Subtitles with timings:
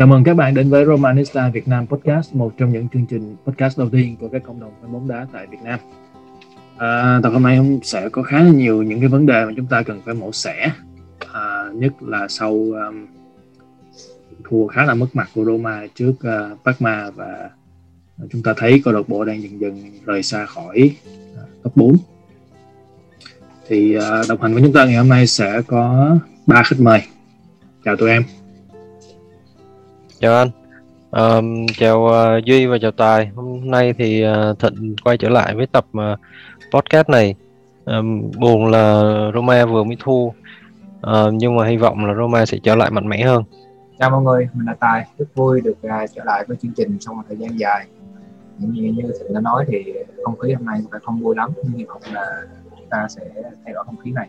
[0.00, 3.36] Chào mừng các bạn đến với Romanista Việt Nam Podcast, một trong những chương trình
[3.46, 5.78] podcast đầu tiên của các cộng đồng fan bóng đá tại Việt Nam.
[6.76, 9.66] À, tập hôm nay sẽ có khá là nhiều những cái vấn đề mà chúng
[9.66, 10.72] ta cần phải mổ xẻ,
[11.32, 13.06] à, nhất là sau um,
[14.44, 17.50] thua khá là mất mặt của Roma trước uh, Parma và
[18.30, 20.96] chúng ta thấy câu lạc bộ đang dần dần rời xa khỏi
[21.34, 21.96] uh, top 4.
[23.68, 27.02] Thì uh, đồng hành với chúng ta ngày hôm nay sẽ có ba khách mời.
[27.84, 28.22] Chào tụi em
[30.20, 30.50] chào anh.
[31.10, 33.26] Um, chào uh, duy và chào tài.
[33.26, 36.18] Hôm nay thì uh, thịnh quay trở lại với tập uh,
[36.72, 37.34] podcast này.
[37.84, 39.02] Um, buồn là
[39.34, 40.24] roma vừa mới thua.
[40.26, 40.34] Uh,
[41.32, 43.44] nhưng mà hy vọng là roma sẽ trở lại mạnh mẽ hơn.
[43.98, 45.06] Chào mọi người mình là tài.
[45.18, 47.86] Rất vui được uh, trở lại với chương trình sau một thời gian dài.
[48.58, 49.92] Những như, như thịnh đã nói thì
[50.24, 52.26] không khí hôm nay phải không vui lắm nhưng hy vọng là
[52.70, 53.22] chúng ta sẽ
[53.64, 54.28] thay đổi không khí này.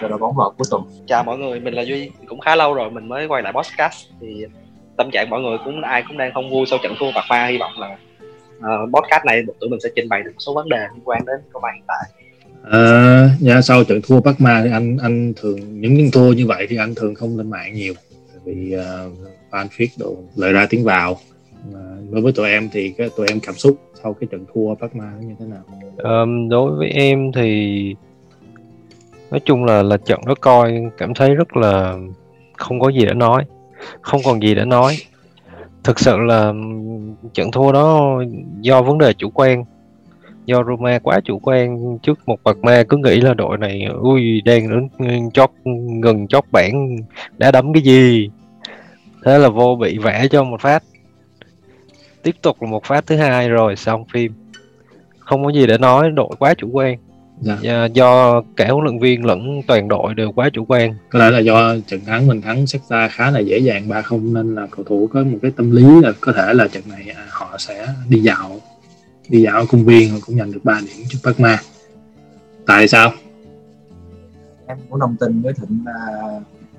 [0.00, 0.82] Cho đội bóng vào cuối tuần.
[1.06, 2.10] Chào mọi người mình là duy.
[2.28, 4.46] Cũng khá lâu rồi mình mới quay lại podcast thì
[4.98, 7.46] tâm trạng mọi người cũng ai cũng đang không vui sau trận thua bạc ma
[7.46, 7.96] hy vọng là
[8.58, 11.26] uh, podcast này tụi mình sẽ trình bày được một số vấn đề liên quan
[11.26, 12.08] đến câu bạn hiện tại.
[12.70, 16.46] À, dạ, sau trận thua Bắc Ma thì anh anh thường những những thua như
[16.46, 17.94] vậy thì anh thường không lên mạng nhiều
[18.44, 19.12] vì uh,
[19.50, 21.12] fan feed đồ lời ra tiếng vào.
[21.68, 24.74] Uh, đối với tụi em thì cái tụi em cảm xúc sau cái trận thua
[24.74, 25.62] Bắc Ma như thế nào?
[25.96, 27.94] Um, đối với em thì
[29.30, 31.96] nói chung là là trận đó coi cảm thấy rất là
[32.56, 33.44] không có gì để nói
[34.00, 34.96] không còn gì để nói.
[35.84, 36.52] Thực sự là
[37.34, 38.20] trận thua đó
[38.60, 39.64] do vấn đề chủ quan,
[40.46, 44.40] do Roma quá chủ quan trước một bậc ma cứ nghĩ là đội này, ui,
[44.40, 45.50] đang đến chót,
[46.02, 46.96] gần chót bảng,
[47.38, 48.30] đã đấm cái gì?
[49.24, 50.82] Thế là vô bị vẽ cho một phát.
[52.22, 54.32] Tiếp tục là một phát thứ hai rồi, xong phim.
[55.18, 56.98] Không có gì để nói, đội quá chủ quan
[57.40, 57.58] dạ.
[57.60, 60.94] do, do cả huấn luyện viên lẫn toàn đội đều quá chủ quan.
[61.10, 64.34] Có lẽ là do trận thắng mình thắng ra khá là dễ dàng ba không
[64.34, 67.14] nên là cầu thủ có một cái tâm lý là có thể là trận này
[67.16, 68.60] à, họ sẽ đi dạo
[69.28, 71.58] đi dạo ở công viên cũng nhận được 3 điểm trước Parma.
[72.66, 73.12] Tại sao?
[74.66, 76.20] Em cũng đồng tình với thịnh là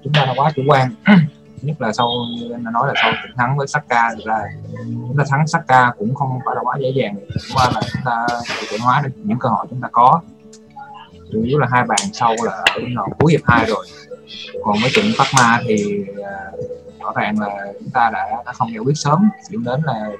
[0.04, 0.92] chúng ta là quá chủ quan.
[1.62, 2.08] Nhất là sau
[2.40, 4.40] như em đã nói là sau trận thắng với Saka thực ra
[4.86, 7.16] chúng ta thắng Saka cũng không phải là quá dễ dàng.
[7.54, 8.28] Qua là chúng ta
[8.72, 10.22] thực hóa được những cơ hội chúng ta có
[11.32, 13.86] chủ yếu là hai bàn sau là ở đoạn cuối hiệp hai rồi.
[14.64, 16.52] Còn với trận Parma thì à,
[17.00, 19.30] rõ ràng là chúng ta đã, đã không giải quyết sớm.
[19.50, 20.12] Dẫn đến là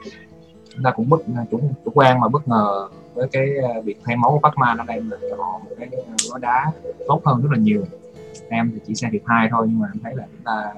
[0.76, 1.18] chúng ta cũng bất
[1.52, 4.84] chủ, chủ quan mà bất ngờ với cái à, việc thay máu của Parma nó
[4.84, 6.72] đem lại cho họ một cái à, gói đá
[7.08, 7.84] tốt hơn rất là nhiều.
[8.50, 10.74] Em thì chỉ xem hiệp hai thôi nhưng mà em thấy là chúng ta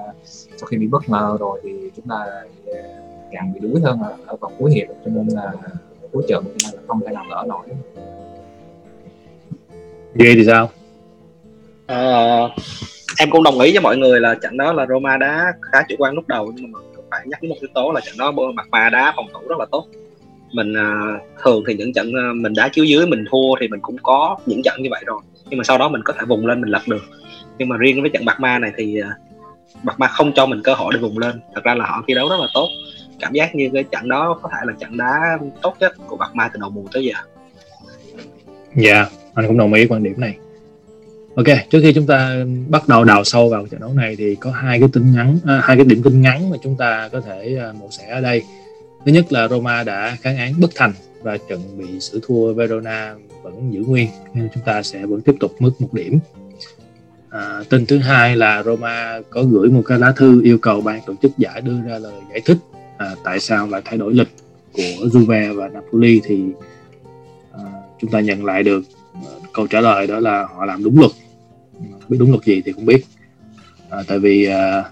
[0.57, 2.25] sau khi bị bất ngờ rồi thì chúng ta
[3.31, 4.87] càng bị đuối hơn ở, ở vòng cuối hiệp.
[5.05, 5.53] Cho nên là
[6.11, 7.67] cuối trận cho nên là không thể nào lỡ nổi.
[10.15, 10.69] Ghê thì sao?
[11.87, 11.97] À,
[13.17, 15.95] em cũng đồng ý với mọi người là trận đó là Roma đá khá chủ
[15.97, 16.79] quan lúc đầu nhưng mà
[17.11, 19.65] phải nhắc một yếu tố là trận đó mặt ma đá phòng thủ rất là
[19.71, 19.87] tốt.
[20.51, 23.79] Mình à, thường thì những trận à, mình đá chiếu dưới mình thua thì mình
[23.81, 25.21] cũng có những trận như vậy rồi.
[25.49, 27.03] Nhưng mà sau đó mình có thể vùng lên mình lật được.
[27.57, 29.09] Nhưng mà riêng với trận bạc ma này thì à,
[29.83, 31.41] bạc ma không cho mình cơ hội để vùng lên.
[31.55, 32.69] Thật ra là họ thi đấu rất là tốt.
[33.19, 36.35] Cảm giác như cái trận đó có thể là trận đá tốt nhất của bạc
[36.35, 37.13] ma từ đầu mùa tới giờ.
[38.75, 38.93] Dạ.
[38.93, 40.37] yeah anh cũng đồng ý quan điểm này.
[41.35, 44.51] Ok trước khi chúng ta bắt đầu đào sâu vào trận đấu này thì có
[44.51, 47.57] hai cái tin ngắn à, hai cái điểm tin ngắn mà chúng ta có thể
[47.59, 48.43] à, mổ xẻ ở đây.
[49.05, 53.15] Thứ nhất là Roma đã kháng án bất thành và trận bị xử thua Verona
[53.43, 56.19] vẫn giữ nguyên nên chúng ta sẽ vẫn tiếp tục mất một điểm.
[57.29, 61.01] À, tin thứ hai là Roma có gửi một cái lá thư yêu cầu ban
[61.05, 62.57] tổ chức giải đưa ra lời giải thích
[62.97, 64.29] à, tại sao lại thay đổi lịch
[64.73, 66.43] của Juve và Napoli thì
[67.51, 67.63] à,
[68.01, 68.81] chúng ta nhận lại được.
[69.13, 71.11] Ờ, câu trả lời đó là họ làm đúng luật.
[72.09, 73.05] Biết đúng luật gì thì không biết.
[73.89, 74.83] À, tại vì à,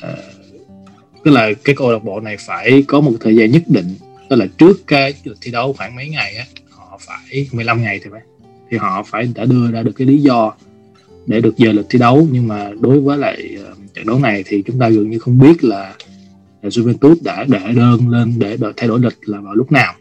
[0.00, 0.16] à,
[1.24, 3.94] tức là cái câu lạc bộ này phải có một thời gian nhất định
[4.28, 8.10] tức là trước cái thi đấu khoảng mấy ngày á họ phải 15 ngày thì
[8.12, 8.20] phải.
[8.70, 10.52] Thì họ phải đã đưa ra được cái lý do
[11.26, 12.28] để được giờ lịch thi đấu.
[12.32, 15.38] Nhưng mà đối với lại uh, trận đấu này thì chúng ta gần như không
[15.38, 15.94] biết là,
[16.62, 19.94] là Juventus đã để đơn lên để thay đổi lịch là vào lúc nào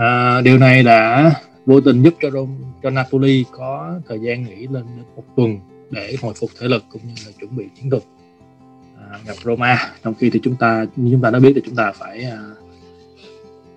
[0.00, 1.32] à, điều này đã
[1.66, 2.52] vô tình giúp cho Rome,
[2.82, 4.84] cho Napoli có thời gian nghỉ lên
[5.16, 5.58] một tuần
[5.90, 8.02] để hồi phục thể lực cũng như là chuẩn bị chiến thuật
[8.98, 9.92] à, gặp Roma.
[10.04, 12.38] Trong khi thì chúng ta như chúng ta đã biết thì chúng ta phải à,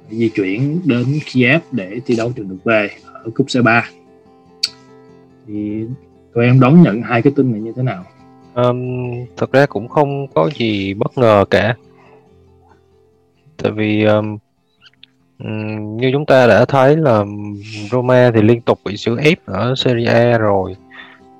[0.09, 3.81] di chuyển đến Kiev để thi đấu trận được về ở cúp C3
[5.47, 5.85] thì
[6.33, 8.05] tụi em đón nhận hai cái tin này như thế nào?
[8.55, 8.79] Um,
[9.37, 11.75] thật ra cũng không có gì bất ngờ cả.
[13.57, 14.37] Tại vì um,
[15.97, 17.25] như chúng ta đã thấy là
[17.91, 20.75] Roma thì liên tục bị xử ép ở Serie A rồi.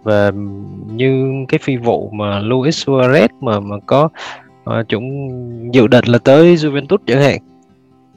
[0.04, 0.32] Và
[0.88, 4.10] như cái phi vụ mà Luis Suarez mà mà có
[4.70, 5.30] uh, chúng
[5.74, 7.40] dự định là tới Juventus chẳng hạn.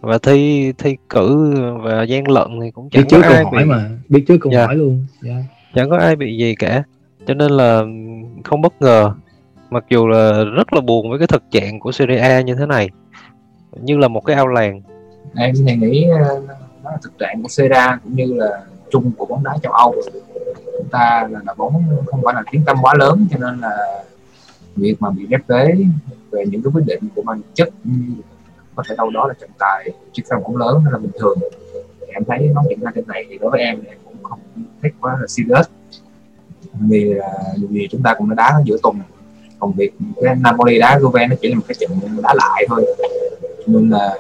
[0.00, 3.52] Và thi thi cử và gian lận thì cũng chẳng biết trước có ai câu
[3.52, 4.67] hỏi bị mà biết trước câu Dạ.
[4.67, 5.43] hỏi luôn yeah.
[5.75, 6.82] chẳng có ai bị gì cả.
[7.26, 7.82] Cho nên là
[8.44, 9.12] không bất ngờ
[9.70, 12.67] mặc dù là rất là buồn với cái thực trạng của Serie A như thế
[12.67, 12.88] này.
[13.81, 14.82] Như là một cái ao làng
[15.34, 16.43] em thì nghĩ ờ,
[16.82, 19.94] nó là thực trạng của Sera cũng như là chung của bóng đá châu Âu.
[20.78, 24.02] Chúng ta là, là bóng không phải là tiếng tâm quá lớn cho nên là
[24.76, 25.75] việc mà bị ghép tế
[26.31, 27.69] về những cái quyết định của mang chất
[28.75, 31.38] có thể đâu đó là trọng tài chứ không bóng lớn là bình thường.
[32.08, 34.38] Em thấy nó diễn ra trên này thì đối với em thì em cũng không
[34.82, 35.67] thích quá là serious.
[36.81, 37.32] Vì là
[37.70, 38.96] vì chúng ta cũng đã đá giữa tuần.
[39.58, 39.93] Còn việc
[40.23, 41.90] cái Napoli đá Juve nó chỉ là một cái trận
[42.23, 42.87] đá lại thôi.
[43.67, 44.19] Nên là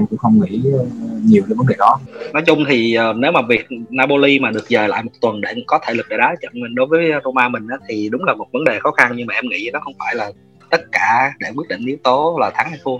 [0.00, 0.84] em cũng không nghĩ ờ,
[1.24, 2.00] nhiều đến vấn đề đó.
[2.32, 5.54] Nói chung thì ờ, nếu mà việc Napoli mà được dời lại một tuần để
[5.66, 8.34] có thể lực để đá trận mình đối với Roma mình á, thì đúng là
[8.34, 10.32] một vấn đề khó khăn nhưng mà em nghĩ nó không phải là
[10.70, 12.98] tất cả để quyết định yếu tố là thắng hay thua.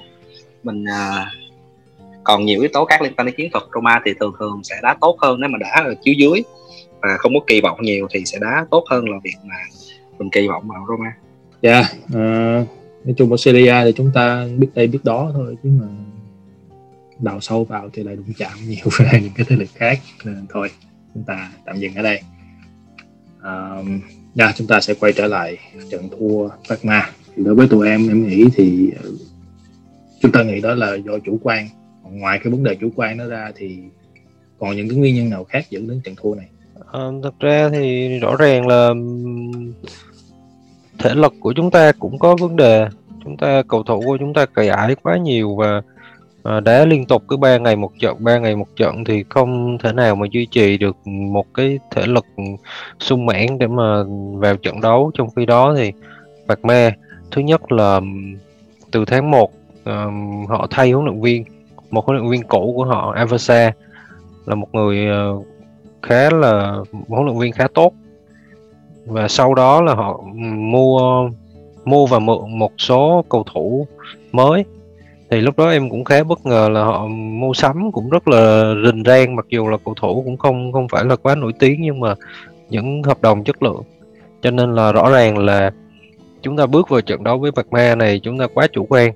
[0.62, 1.24] Mình ờ,
[2.24, 4.76] còn nhiều yếu tố khác liên quan đến chiến thuật Roma thì thường thường sẽ
[4.82, 6.42] đá tốt hơn nếu mà đá ở chiếu dưới.
[7.02, 9.54] Và không có kỳ vọng nhiều thì sẽ đá tốt hơn là việc mà
[10.18, 11.12] mình kỳ vọng vào Roma.
[11.62, 11.82] Dạ,
[12.14, 12.20] ờ,
[13.04, 15.86] nói chung ở Serie A thì chúng ta biết đây biết đó thôi chứ mà
[17.22, 20.46] đào sâu vào thì lại đụng chạm nhiều với những cái thế lực khác nên
[20.48, 20.70] thôi
[21.14, 22.20] chúng ta tạm dừng ở đây.
[23.40, 23.84] Ờ,
[24.34, 25.58] dạ, chúng ta sẽ quay trở lại
[25.90, 27.00] trận thua Parma.
[27.00, 29.18] Ma đối với tụi em em nghĩ thì ừ,
[30.22, 31.68] chúng ta nghĩ đó là do chủ quan.
[32.02, 33.78] Còn ngoài cái vấn đề chủ quan nó ra thì
[34.58, 36.46] còn những cái nguyên nhân nào khác dẫn đến trận thua này?
[36.92, 38.90] à, thực ra thì rõ ràng là
[40.98, 42.88] thể lực của chúng ta cũng có vấn đề
[43.24, 45.82] chúng ta cầu thủ của chúng ta cày ải quá nhiều và
[46.42, 49.78] à, đá liên tục cứ ba ngày một trận ba ngày một trận thì không
[49.78, 52.26] thể nào mà duy trì được một cái thể lực
[53.00, 54.02] sung mãn để mà
[54.34, 55.10] vào trận đấu.
[55.14, 55.92] Trong khi đó thì
[56.46, 56.92] Bạc Me
[57.30, 58.00] thứ nhất là
[58.90, 59.50] từ tháng 1
[59.84, 61.44] ừm, họ thay huấn luyện viên
[61.90, 63.72] một huấn luyện viên cũ của họ Aversa
[64.46, 65.38] là một người ờ,
[66.02, 66.76] khá là
[67.08, 67.92] huấn luyện viên khá tốt.
[69.06, 70.20] Và sau đó là họ
[70.56, 71.30] mua
[71.84, 73.86] mua và mượn một số cầu thủ
[74.32, 74.64] mới
[75.30, 78.74] thì lúc đó em cũng khá bất ngờ là họ mua sắm cũng rất là
[78.86, 81.82] rình rang mặc dù là cầu thủ cũng không không phải là quá nổi tiếng
[81.82, 82.14] nhưng mà
[82.70, 83.82] những hợp đồng chất lượng.
[84.42, 85.70] Cho nên là rõ ràng là
[86.42, 89.12] chúng ta bước vào trận đấu với Bạc Ma này chúng ta quá chủ quan.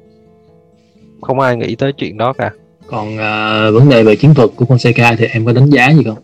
[1.21, 2.51] Không ai nghĩ tới chuyện đó cả.
[2.87, 6.05] Còn ờ, vấn đề về chiến thuật của Fonseca thì em có đánh giá gì
[6.05, 6.19] không?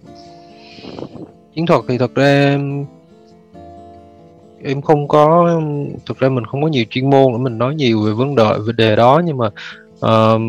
[1.54, 2.58] chiến thuật thì thật ra
[4.65, 5.51] em, không có
[6.07, 8.45] thực ra mình không có nhiều chuyên môn để mình nói nhiều về vấn đề
[8.67, 9.47] về đề đó nhưng mà
[10.07, 10.41] uh,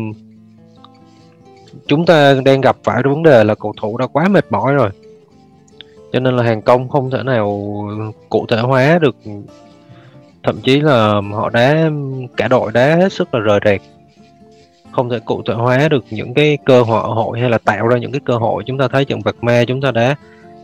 [1.86, 4.74] chúng ta đang gặp phải cái vấn đề là cầu thủ đã quá mệt mỏi
[4.74, 4.90] rồi.
[6.12, 7.62] Cho nên là hàng công không thể nào
[8.28, 9.16] cụ thể hóa được
[10.42, 11.90] thậm chí là họ đá
[12.36, 13.80] cả đội đá hết sức là rời rạc.
[14.92, 17.98] Không thể cụ thể hóa được những cái cơ hội hội hay là tạo ra
[17.98, 18.62] những cái cơ hội.
[18.66, 20.16] Chúng ta thấy trận vật Ma chúng ta đá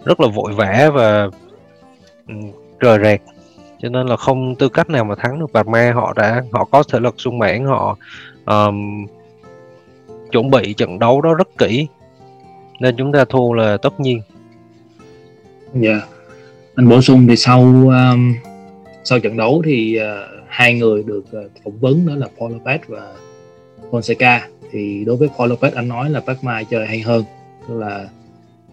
[0.04, 1.28] rất là vội vã và
[2.78, 3.20] rời rạc
[3.82, 6.64] cho nên là không tư cách nào mà thắng được Bạc Ma họ đã họ
[6.64, 7.96] có thể lực sung mãn họ
[8.46, 9.06] um,
[10.30, 11.86] chuẩn bị trận đấu đó rất kỹ.
[12.80, 14.20] Nên chúng ta thua là tất nhiên.
[15.74, 16.00] Dạ.
[16.74, 18.34] Anh bổ sung thì sau um,
[19.04, 22.78] sau trận đấu thì uh, hai người được uh, phỏng vấn đó là Paul Lopez
[22.88, 23.12] và
[23.90, 24.40] Fonseca.
[24.70, 27.24] Thì đối với Paul Lopez anh nói là Parma chơi hay hơn.
[27.68, 28.08] Tức là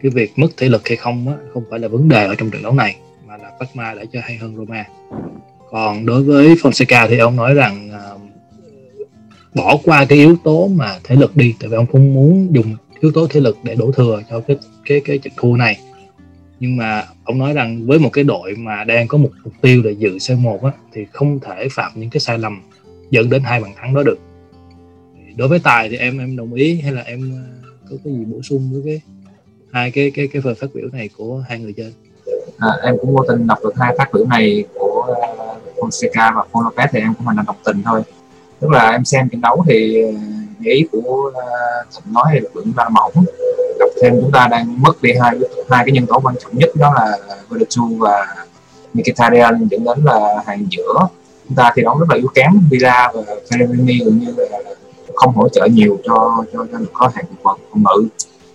[0.02, 2.52] cái việc mất thể lực hay không á, không phải là vấn đề ở trong
[2.52, 2.96] trận đấu này
[3.28, 4.86] mà là Parma đã chơi hay hơn Roma.
[5.72, 8.22] Còn đối với Fonseca thì ông nói rằng uh,
[9.56, 12.76] bỏ qua cái yếu tố mà thể lực đi tại vì ông không muốn dùng
[13.00, 15.80] yếu tố thể lực để đổ thừa cho cái cái cái trận thua này.
[16.60, 19.82] Nhưng mà ông nói rằng với một cái đội mà đang có một mục tiêu
[19.84, 22.62] là dự C1 á, thì không thể phạm những cái sai lầm
[23.12, 24.20] dẫn đến hai bàn thắng đó được.
[25.36, 27.46] Đối với tài thì em em đồng ý hay là em à,
[27.90, 29.02] có cái gì bổ sung với cái
[29.72, 31.92] hai cái cái cái phần phát biểu này của hai người trên?
[32.58, 36.44] À, em cũng vô tình đọc được hai phát biểu này của ờ, Fonseca và
[36.54, 38.02] Paul Lopez thì em cũng hành động độc tình thôi.
[38.60, 40.12] Tức là em xem trận đấu thì ờ,
[40.64, 41.44] ý của ờ,
[41.92, 43.12] Thịnh nói thì lực lượng chúng mỏng.
[43.80, 45.32] Gặp thêm chúng ta đang mất đi hai
[45.70, 47.18] hai cái nhân tố quan trọng nhất đó là
[47.50, 48.36] Verdetu và
[48.94, 51.08] Mkhitaryan dẫn đến là hàng giữa.
[51.48, 52.52] Chúng ta thi đấu rất là yếu kém.
[52.70, 53.22] Villa và
[53.52, 54.60] Pellegrini gần như là
[55.16, 58.08] không hỗ trợ nhiều cho cho cho có hàng phòng ngự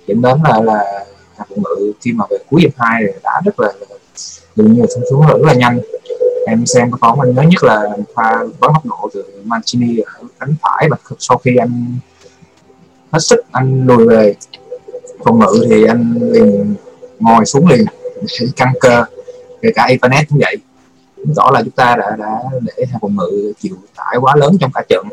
[0.06, 1.04] dẫn đến là là
[1.40, 3.72] hàng phòng ngự khi mà về cuối hiệp hai thì đã rất là
[4.56, 5.80] gần như là xuống xuống rất là nhanh.
[6.46, 10.12] Em xem cái phóng anh nhớ nhất là pha bắn tốc độ từ Mancini ở
[10.40, 11.98] cánh phải và sau khi anh
[13.12, 14.34] hết sức anh lùi về
[15.24, 16.74] phòng ngự thì anh liền
[17.18, 17.84] ngồi xuống liền
[18.16, 19.04] để căng cơ.
[19.62, 20.56] Kể cả Evanet cũng vậy.
[21.16, 24.56] Chứng tỏ là chúng ta đã đã để hai phòng ngự chịu tải quá lớn
[24.60, 25.06] trong cả trận.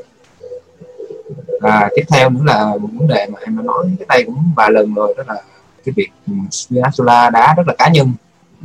[1.62, 4.38] Và tiếp theo nữa là một vấn đề mà em đã nói cái đây cũng
[4.56, 5.42] vài lần rồi, đó là
[5.88, 8.12] cái việc ừ, Spinazzola đá rất là cá nhân.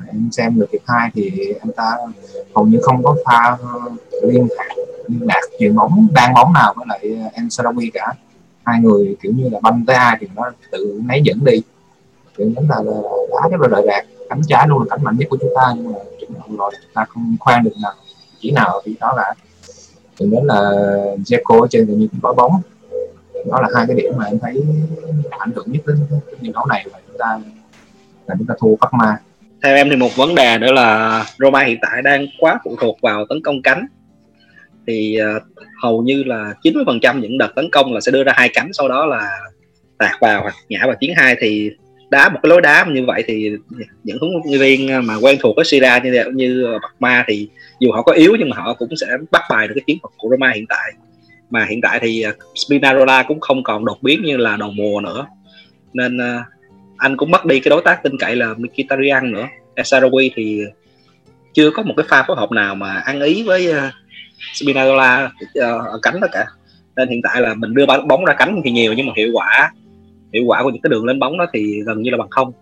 [0.06, 1.96] Em xem được hiệp hai thì anh ta
[2.54, 3.56] hầu như không có pha
[4.22, 4.74] liên lạc
[5.08, 8.12] liên lạc chuyền bóng đang bóng nào với lại ờ, em Sarawi cả.
[8.64, 11.62] Hai người kiểu như là banh tới ai thì nó tự nấy dẫn đi.
[12.36, 13.00] Kiểu đánh là, là
[13.30, 14.06] đá rất là lợi rạc.
[14.28, 15.98] Cánh trái luôn là cánh mạnh nhất của chúng ta nhưng mà
[16.58, 17.92] rồi chúng ta không khoan được nào
[18.40, 19.34] chỉ nào thì đó là
[20.18, 20.72] thì đến là
[21.26, 22.60] Jeco trên tự nhiên có bóng.
[23.50, 24.64] Đó là hai cái điểm mà em thấy
[25.30, 26.06] ảnh hưởng nhất đến
[26.42, 27.38] trận đấu này và ta
[28.26, 29.16] là chúng ta thua ma.
[29.62, 32.98] Theo em thì một vấn đề nữa là Roma hiện tại đang quá phụ thuộc
[33.02, 33.86] vào tấn công cánh.
[34.86, 35.42] Thì uh,
[35.82, 38.88] hầu như là 90% những đợt tấn công là sẽ đưa ra hai cánh sau
[38.88, 39.30] đó là
[39.98, 41.36] tạt vào hoặc nhả vào chiến hai.
[41.40, 41.70] Thì
[42.10, 43.50] đá một cái lối đá như vậy thì
[44.04, 47.48] những huấn luyện viên mà quen thuộc với Syria như như Bạc Ma thì
[47.80, 50.12] dù họ có yếu nhưng mà họ cũng sẽ bắt bài được cái chiến thuật
[50.16, 50.92] của Roma hiện tại.
[51.50, 55.00] Mà hiện tại thì ờ, Spinarola cũng không còn đột biến như là đầu mùa
[55.00, 55.26] nữa.
[55.92, 56.46] Nên uh,
[57.02, 59.46] anh cũng mất đi cái đối tác tin cậy là Mkhitaryan nữa.
[59.76, 60.64] Esarawi thì
[61.52, 63.92] chưa có một cái pha phối hợp nào mà ăn ý với uh,
[64.54, 65.30] Spinazzola uh,
[65.86, 66.46] ở cánh đó cả.
[66.96, 69.72] Nên hiện tại là mình đưa bóng ra cánh thì nhiều nhưng mà hiệu quả
[70.32, 72.52] hiệu quả của những cái đường lên bóng đó thì gần như là bằng không.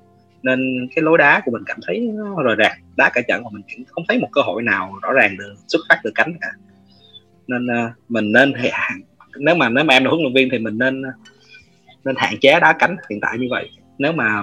[0.43, 2.79] Nên cái lối đá của mình cảm thấy nó rời rạc.
[2.97, 5.55] Đá cả trận mà mình cũng không thấy một cơ hội nào rõ ràng được
[5.69, 6.49] xuất phát từ cánh cả.
[7.47, 9.01] Nên uh, mình nên hạn
[9.37, 11.03] nếu mà nếu mà em là huấn luyện viên thì mình nên
[12.05, 14.43] nên hạn chế đá cánh hiện tại như vậy nếu mà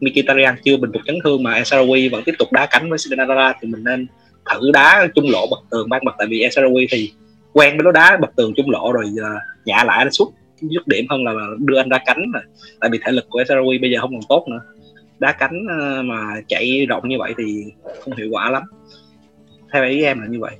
[0.00, 3.54] Mkhitaryan chưa bình phục chấn thương mà Esarawi vẫn tiếp tục đá cánh với Spinazzola
[3.60, 4.06] thì mình nên
[4.50, 6.14] thử đá trung lộ bật tường ban mặt.
[6.18, 7.12] Tại vì Esarawi thì
[7.52, 9.04] quen với lối đá bật tường trung lộ rồi
[9.64, 12.42] nhả lại nó suốt dứt điểm hơn là đưa anh ra cánh rồi
[12.80, 14.60] tại vì thể lực của Esarawi bây giờ không còn tốt nữa.
[15.18, 17.64] Đá cánh ờ, mà chạy rộng như vậy thì
[18.04, 18.62] không hiệu quả lắm.
[19.72, 20.52] Theo ý em là như vậy.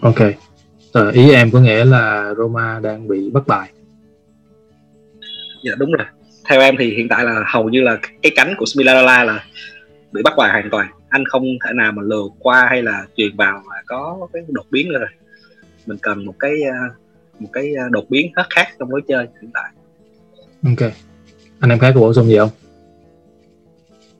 [0.00, 0.18] Ok.
[0.92, 3.68] Tờ ý em có nghĩa là Roma đang bị bất bài
[5.62, 6.06] dạ đúng rồi
[6.48, 9.44] theo em thì hiện tại là hầu như là cái cánh của Spinazzola là
[10.12, 10.86] bị bắt bài hoàn toàn.
[11.08, 14.66] Anh không thể nào mà lừa qua hay là truyền vào mà có cái đột
[14.70, 15.08] biến nữa rồi.
[15.86, 16.94] Mình cần một cái ờ,
[17.38, 19.70] một cái ờ, đột biến rất khác trong lối chơi hiện tại.
[20.64, 20.92] Ok.
[21.60, 22.50] Anh em khác có bổ sung gì không?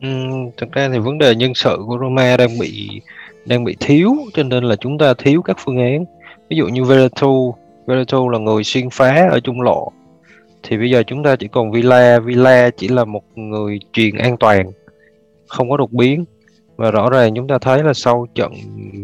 [0.00, 0.08] Ừ,
[0.56, 3.00] thực ra thì vấn đề nhân sự của Roma đang bị
[3.46, 6.04] đang bị thiếu cho nên là chúng ta thiếu các phương án.
[6.50, 7.54] Ví dụ như Veretout.
[7.86, 9.92] Veretout là người xuyên phá ở trung lộ
[10.68, 12.18] thì bây giờ chúng ta chỉ còn Villa.
[12.18, 14.70] Villa chỉ là một người truyền an toàn,
[15.46, 16.24] không có đột biến.
[16.76, 18.52] Và rõ ràng chúng ta thấy là sau trận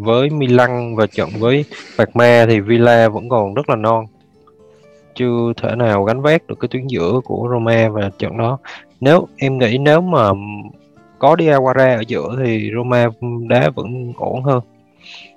[0.01, 1.65] với Milan và trận với
[1.99, 4.07] Bạc Ma thì Villa vẫn còn rất là non.
[5.15, 8.59] Chưa thể nào gánh vác được cái tuyến giữa của Roma và trận đó.
[9.01, 10.31] Nếu, em nghĩ nếu mà
[11.19, 13.09] có Diawara ở giữa thì Roma
[13.49, 14.61] đá vẫn ổn hơn.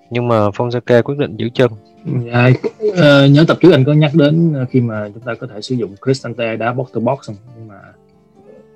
[0.10, 1.72] Nhưng mà Fonseca quyết định giữ chân
[2.26, 2.50] dạ,
[2.88, 5.62] uh, nhớ tập trước anh có nhắc đến ờ, khi mà chúng ta có thể
[5.62, 7.36] sử dụng Cristante đá box to box không?
[7.58, 7.80] Nhưng mà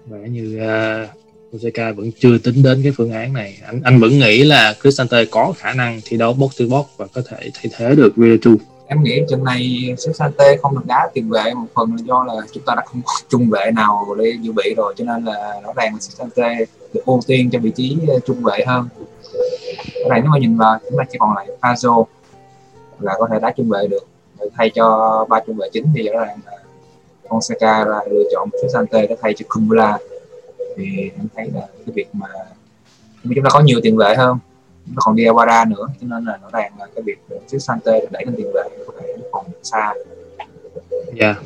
[0.10, 1.10] vẻ như ờ, uh,
[1.54, 3.58] Fonseca vẫn chưa tính đến cái phương án này.
[3.66, 7.08] Anh anh vẫn nghĩ là Cristante có khả năng thi đấu box to box và
[7.14, 8.58] có thể thay thế được Virtu
[8.92, 12.34] em nghĩ trận này Cristante không được đá tiền vệ một phần là do là
[12.54, 15.62] chúng ta đã không có trung vệ nào để dự bị rồi cho nên là
[15.64, 18.88] rõ ràng là Cristante được ưu tiên cho vị trí trung vệ hơn.
[19.94, 22.06] Cái này nếu mà nhìn vào chúng ta chỉ còn lại Fazo
[23.02, 24.08] là có thể đá trung vệ được.
[24.58, 26.52] Thay cho ba trung vệ chính thì rõ ràng là
[27.30, 29.98] Fonseca là lựa chọn Sante để thay cho Kumbula
[30.78, 32.28] thì em thấy là cái việc mà
[33.24, 34.38] chúng ta có nhiều tiền vệ hơn
[34.86, 37.18] chúng ta còn đi Awara nữa cho nên là rõ ràng là cái việc
[37.48, 39.94] Cristante đẩy lên tiền vệ có thể còn xa.
[41.14, 41.26] Dạ.
[41.26, 41.38] Yeah.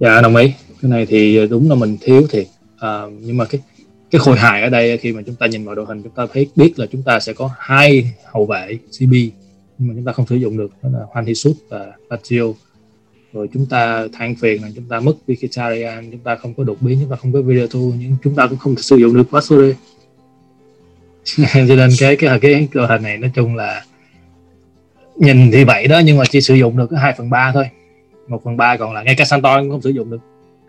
[0.00, 0.52] dạ đồng ý.
[0.82, 2.46] Cái này thì đúng là mình thiếu thiệt.
[2.78, 3.60] À, nhưng mà cái
[4.10, 6.26] cái khôi hài ở đây khi mà chúng ta nhìn vào đội hình chúng ta
[6.32, 9.12] thấy biết là chúng ta sẽ có hai hậu vệ CB
[9.80, 12.42] nhưng mà chúng ta không sử dụng được, đó là Juan Jesus và Patrio
[13.32, 16.76] rồi chúng ta than phiền là chúng ta mất Mkhitaryan, chúng ta không có đột
[16.80, 19.14] biến, chúng ta không có video thu nhưng chúng ta cũng không thể sử dụng
[19.14, 19.72] được Pastore
[21.68, 23.84] cho nên cái cái cái cơ hội này nói chung là
[25.20, 27.64] nhìn thì vậy đó, nhưng mà chỉ sử dụng được hai phần ba thôi.
[28.28, 30.20] Một phần ba còn lại, ngay cả Santon cũng không sử dụng được.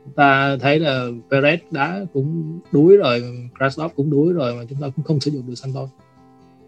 [0.05, 3.23] Chúng ta thấy là Perez đá cũng đuối rồi
[3.57, 5.87] Krasnov cũng đuối rồi, mà chúng ta cũng không sử dụng được Santon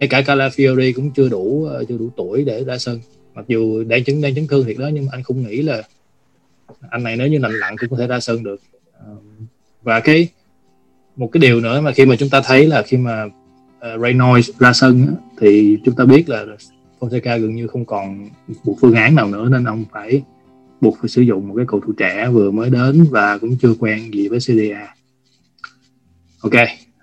[0.04, 3.00] ngay cả Calafiori cũng chưa đủ ờ, chưa đủ tuổi để ra sân.
[3.34, 5.82] Mặc dù đang chấn đang chấn thương thiệt đó nhưng mà anh không nghĩ là
[6.90, 8.62] anh này nếu như lành lặn cũng có thể ra sân được.
[9.84, 10.28] Và cái
[11.16, 13.26] một cái điều nữa mà khi mà chúng ta thấy là khi mà
[13.80, 16.46] ờ, uh, Reynolds ra sân thì chúng ta biết là
[17.00, 18.30] Fonseca gần như không còn
[18.64, 20.22] một phương án nào nữa nên ông phải
[20.82, 23.74] buộc phải sử dụng một cái cầu thủ trẻ vừa mới đến và cũng chưa
[23.80, 24.96] quen gì với CDA
[26.42, 26.54] ok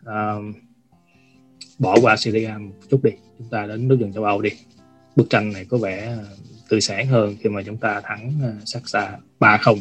[0.06, 0.52] um,
[1.80, 3.10] bỏ qua Serie A một chút đi.
[3.38, 4.50] Chúng ta đến nước dần châu Âu đi.
[5.16, 6.24] Bức tranh này có vẻ ờ,
[6.68, 9.76] tươi sáng hơn khi mà chúng ta thắng ờ, Saksa 3-0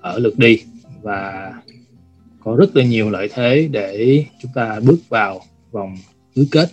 [0.00, 0.62] ở lượt đi.
[1.02, 1.52] Và
[2.44, 5.96] có rất là nhiều lợi thế để chúng ta bước vào vòng
[6.34, 6.68] tứ kết.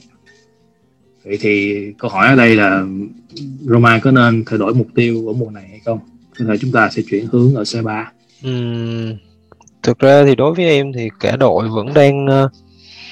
[1.24, 2.86] Vậy thì câu hỏi ở đây là
[3.60, 6.00] Roma có nên thay đổi mục tiêu ở mùa này hay không?
[6.40, 8.06] Có thể chúng ta sẽ chuyển hướng ở C3
[8.48, 9.18] uhm,
[9.84, 12.52] thực ra thì đối với em thì cả đội vẫn đang uh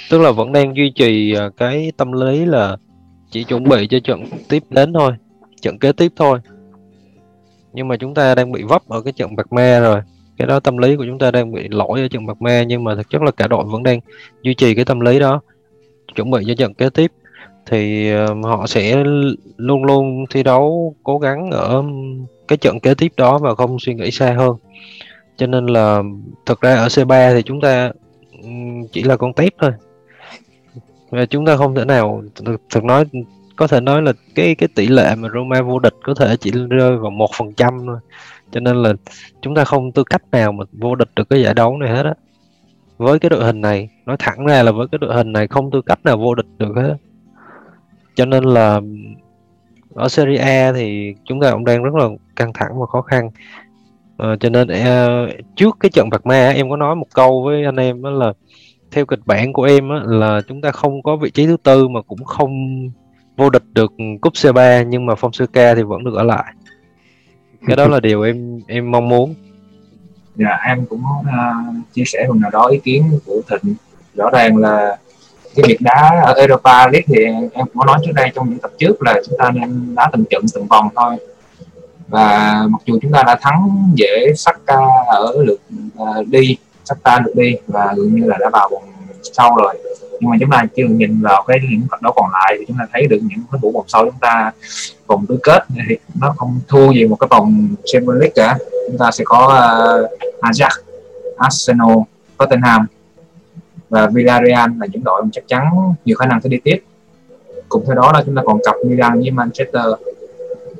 [0.09, 2.77] tức là vẫn đang duy trì à, cái tâm lý là
[3.31, 5.11] chỉ chuẩn bị cho trận tiếp đến thôi,
[5.61, 6.39] trận kế tiếp thôi.
[7.73, 10.01] Nhưng mà chúng ta đang bị vấp ở cái trận bạc me rồi.
[10.37, 12.83] Cái đó tâm lý của chúng ta đang bị lỗi ở trận bạc me nhưng
[12.83, 13.99] mà thực chất là cả đội vẫn đang
[14.41, 15.41] duy trì cái tâm lý đó,
[16.15, 17.11] chuẩn bị cho trận kế tiếp.
[17.65, 19.03] Thì à, họ sẽ
[19.57, 21.83] luôn luôn thi đấu, cố gắng ở
[22.47, 24.55] cái trận kế tiếp đó và không suy nghĩ xa hơn.
[25.37, 26.03] Cho nên là
[26.45, 27.91] thực ra ở C3 thì chúng ta
[28.43, 28.49] ừ,
[28.91, 29.71] chỉ là con tép thôi
[31.17, 32.23] và chúng ta không thể nào
[32.69, 33.05] thực nói
[33.55, 36.51] có thể nói là cái cái tỷ lệ mà Roma vô địch có thể chỉ
[36.69, 37.99] rơi vào một phần trăm thôi.
[38.51, 38.93] Cho nên là
[39.41, 42.05] chúng ta không tư cách nào mà vô địch được cái giải đấu này hết
[42.05, 42.13] á.
[42.97, 45.71] Với cái đội hình này nói thẳng ra là với cái đội hình này không
[45.71, 46.95] tư cách nào vô địch được hết
[48.17, 48.81] cho nên là
[49.95, 53.29] ở Serie A thì chúng ta cũng đang rất là căng thẳng và khó khăn.
[54.17, 57.65] À, cho nên uh, trước cái trận bạc ma em có nói một câu với
[57.65, 58.33] anh em đó là
[58.91, 61.87] theo kịch bản của em á, là chúng ta không có vị trí thứ tư
[61.87, 62.51] mà cũng không
[63.37, 66.53] vô địch được cúp C3 nhưng mà Fonseca thì vẫn được ở lại.
[67.67, 69.35] Cái đó là điều em em mong muốn.
[70.35, 73.75] Dạ em cũng uh, chia sẻ phần nào đó ý kiến của thịnh.
[74.15, 74.97] Rõ ràng là
[75.55, 78.59] cái việc đá ở Europa League thì em cũng có nói trước đây trong những
[78.59, 81.15] tập trước là chúng ta nên đá từng trận từng vòng thôi.
[82.07, 85.61] Và mặc dù chúng ta đã thắng dễ Saka ở lượt
[86.01, 86.57] uh, đi
[86.89, 88.83] sắp tan được đi và gần như là đã vào vòng
[89.33, 89.77] sau rồi.
[90.19, 92.77] Nhưng mà chúng ta chưa nhìn vào cái những trận đấu còn lại thì chúng
[92.79, 94.51] ta thấy được những cái vụ vòng sau chúng ta
[95.07, 95.63] vòng tứ kết.
[95.69, 98.57] Thì nó không thua gì một cái vòng Champions League cả.
[98.87, 100.69] Chúng ta sẽ có uh, Ajax
[101.37, 101.97] Arsenal
[102.37, 102.87] Tottenham
[103.89, 106.83] và Villarreal là những đội chắc chắn nhiều khả năng sẽ đi tiếp.
[107.69, 109.85] Cùng theo đó là chúng ta còn cặp Milan với Manchester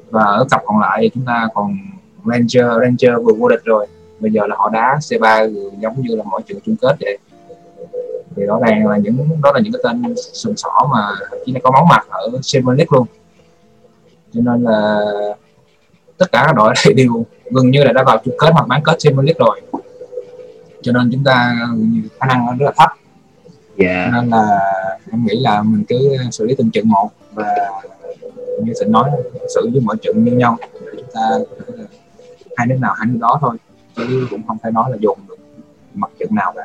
[0.10, 1.78] và ở cặp còn lại chúng ta còn
[2.26, 3.88] Ranger Ranger vừa vô địch rồi
[4.20, 7.18] bây giờ là họ đá C3 giống như là mọi trận chung kết vậy.
[8.36, 11.08] Thì rõ ràng là những đó là những cái tên sừng sỏ mà
[11.46, 13.08] chỉ là có máu mặt ở Champions League luôn.
[14.34, 15.06] Cho nên là
[16.18, 18.96] tất cả các đội đều gần như là đã vào chung kết hoặc bán kết
[19.00, 19.62] Champions League rồi.
[20.82, 21.56] Cho nên chúng ta
[22.20, 22.90] khả năng rất là thấp.
[23.80, 24.14] Yeah.
[24.14, 24.60] nên là
[25.12, 27.56] em nghĩ là mình cứ xử lý từng trận một và
[28.64, 29.10] như sẽ nói
[29.56, 31.22] xử với mọi trận như nhau để chúng ta
[32.58, 33.58] hai nước nào hai nước đó thôi
[33.98, 35.36] chứ cũng không phải nói là dùng được
[35.94, 36.64] mặt trận nào cả.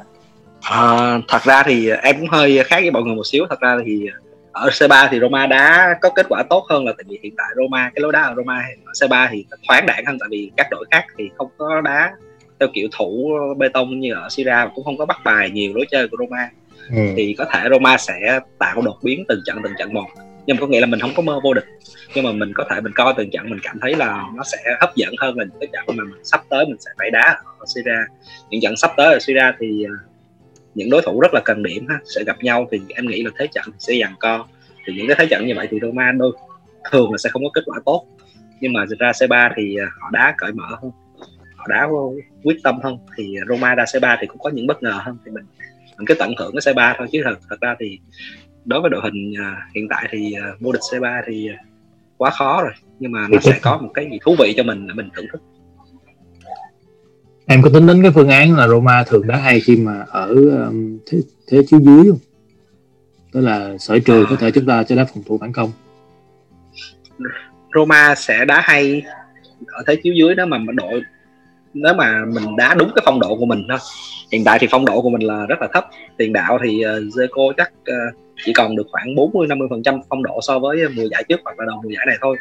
[0.61, 3.47] À, thật ra thì em cũng hơi khác với mọi người một xíu.
[3.51, 4.09] Thật ra thì
[4.53, 7.47] ở C3 thì Roma đã có kết quả tốt hơn là tại vì hiện tại
[7.57, 10.67] Roma cái lối đá ở Roma ở C3 thì thoáng đạn hơn tại vì các
[10.71, 12.13] đội khác thì không có đá
[12.61, 15.87] theo kiểu thủ bê tông như ở Syria cũng không có bắt bài nhiều lối
[15.91, 16.51] chơi của Roma.
[16.91, 17.03] Ừ.
[17.17, 20.07] thì có thể Roma sẽ tạo đột biến từng trận từng trận một
[20.47, 21.65] nhưng mà có nghĩa là mình không có mơ vô địch
[22.15, 24.59] nhưng mà mình có thể mình coi từng trận mình cảm thấy là nó sẽ
[24.81, 27.43] hấp dẫn hơn là những cái trận mà mình sắp tới mình sẽ phải đá
[27.59, 27.99] ở Syria.
[28.51, 29.95] Những trận sắp tới ở Syria thì à,
[30.75, 33.31] những đối thủ rất là cần điểm ha, sẽ gặp nhau thì em nghĩ là
[33.39, 34.47] thế trận sẽ dằn co.
[34.87, 36.33] Thì những cái thế trận như vậy thì Roma đôi
[36.91, 38.07] thường là sẽ không có kết quả tốt.
[38.61, 40.91] Nhưng mà ra C3 thì à, họ đá cởi mở hơn
[41.57, 41.89] họ đá
[42.43, 42.99] quyết tâm hơn.
[43.17, 45.17] Thì Roma ra C3 thì cũng có những bất ngờ hơn.
[45.25, 45.45] Thì mình
[45.99, 47.99] mình cứ tận hưởng cái C3 thôi chứ thật thật ra thì
[48.65, 51.67] đối với đội hình uh, hiện tại thì uh, vô địch C3 thì uh,
[52.17, 54.87] quá khó rồi nhưng mà nó sẽ có một cái gì thú vị cho mình
[54.87, 55.43] để mình thưởng thức
[57.47, 60.35] em có tính đến cái phương án là Roma thường đá hay khi mà ở
[61.07, 62.19] thế, thế chiếu dưới không
[63.33, 64.27] tức là sở trường à.
[64.31, 65.71] có thể chúng ta sẽ đá phòng thủ phản công
[67.75, 69.03] Roma sẽ đá hay
[69.67, 71.03] ở thế chiếu dưới đó mà đội
[71.75, 73.79] nếu mà mình đá đúng cái phong độ của mình thôi
[74.33, 75.87] hiện tại thì phong độ của mình là rất là thấp.
[76.17, 80.01] Tiền đạo thì uh, Zeko chắc uh, chỉ còn được khoảng 40 50 phần trăm
[80.09, 82.37] phong độ so với mùa giải trước hoặc là đầu mùa giải này thôi.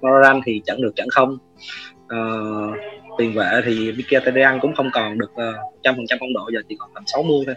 [0.00, 1.38] Moran thì chẳng được chẳng không.
[2.04, 2.76] Uh,
[3.18, 5.30] tiền vệ thì Mkhitaryan cũng không còn được
[5.82, 7.54] trăm phần trăm phong độ giờ chỉ còn tầm 60 thôi.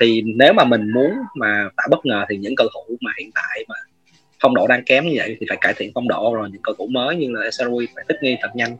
[0.00, 3.30] Thì nếu mà mình muốn mà tạo bất ngờ thì những cầu thủ mà hiện
[3.34, 3.74] tại mà
[4.40, 6.74] phong độ đang kém như vậy thì phải cải thiện phong độ rồi những cầu
[6.78, 8.76] thủ mới như là Esarui phải thích nghi thật nhanh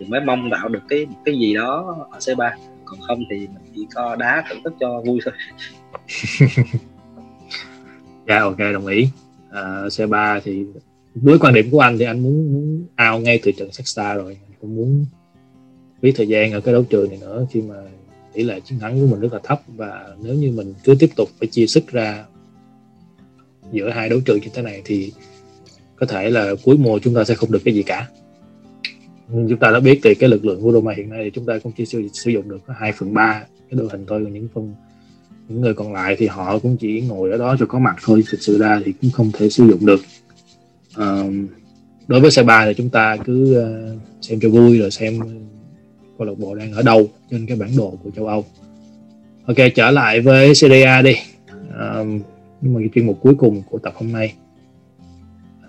[0.00, 2.50] thì mới mong tạo được cái cái gì đó ở C3
[2.84, 5.34] còn không thì mình chỉ có đá thưởng thức cho vui thôi.
[8.28, 9.08] Dạ ok đồng ý.
[9.50, 10.64] À, C3 thì
[11.14, 14.36] với quan điểm của anh thì anh muốn muốn ao ngay từ trận Sexta rồi.
[14.60, 15.06] Cũng muốn
[16.02, 17.74] phí thời gian ở cái đấu trường này nữa khi mà
[18.32, 19.62] tỷ lệ chiến thắng của mình rất là thấp.
[19.68, 22.24] Và nếu như mình cứ tiếp tục phải chia sức ra
[23.72, 25.12] giữa hai đấu trường như thế này thì
[25.96, 28.08] có thể là cuối mùa chúng ta sẽ không được cái gì cả
[29.32, 31.58] chúng ta đã biết thì cái lực lượng của Roma hiện nay thì chúng ta
[31.62, 34.26] cũng chỉ sử, sử dụng được 2 phần ba cái đội hình thôi.
[34.32, 34.74] Những phần
[35.48, 38.22] những người còn lại thì họ cũng chỉ ngồi ở đó cho có mặt thôi.
[38.30, 40.00] Thực sự ra thì cũng không thể sử dụng được.
[40.96, 41.22] À,
[42.08, 45.18] đối với xe ba thì chúng ta cứ ờ, xem cho vui rồi xem
[46.18, 48.44] câu lạc bộ đang ở đâu trên cái bản đồ của châu Âu.
[49.46, 51.14] Ok trở lại với Serie A đi.
[51.78, 52.04] À,
[52.60, 54.34] nhưng mà cái chuyên mục cuối cùng của tập hôm nay.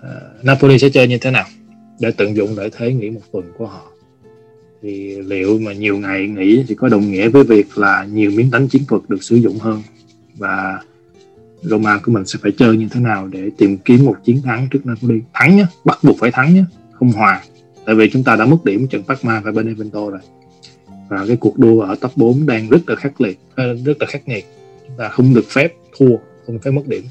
[0.01, 0.09] À,
[0.43, 1.45] Napoli sẽ chơi như thế nào?
[2.01, 3.91] Để tận dụng lợi thế nghỉ một tuần của họ.
[4.81, 8.51] Thì liệu mà nhiều ngày nghỉ thì có đồng nghĩa với việc là nhiều miếng
[8.51, 9.81] đánh chiến thuật được sử dụng hơn?
[10.37, 10.81] Và
[11.61, 14.67] Roma của mình sẽ phải chơi như thế nào để tìm kiếm một chiến thắng
[14.71, 15.21] trước Napoli?
[15.33, 17.41] Thắng nhé bắt buộc phải thắng nhé không hòa.
[17.85, 20.19] Tại vì chúng ta đã mất điểm trận Parma và Benevento rồi.
[21.09, 24.05] Và cái cuộc đua ở top 4 đang rất là khắc liệt ờ, rất là
[24.05, 24.45] khắc nghiệt.
[24.87, 27.03] Chúng ta không được phép thua, không được phép mất điểm.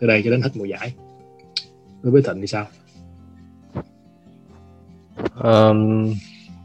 [0.00, 0.94] Từ đây cho đến hết mùa giải.
[2.02, 2.66] Đối với Thịnh thì sao?
[5.42, 6.12] Um,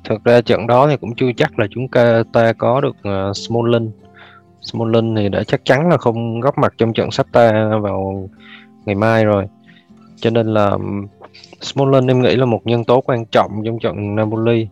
[0.03, 3.29] thực ra trận đó thì cũng chưa chắc là chúng ta, ta có được ờ,
[3.29, 3.91] uh, Smolin
[4.61, 8.29] Smolin thì đã chắc chắn là không góp mặt trong trận sắp ta vào
[8.85, 9.45] ngày mai rồi.
[10.15, 10.77] Cho nên là
[11.61, 14.67] Smolin em nghĩ là một nhân tố quan trọng trong trận Napoli.